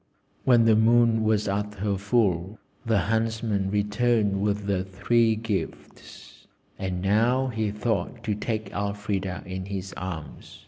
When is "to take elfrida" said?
8.23-9.43